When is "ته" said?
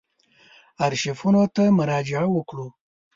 1.55-1.63